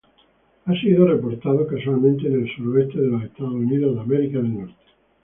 [0.65, 4.01] Ha sido reportado casualmente en el suroeste de los Estados Unidos.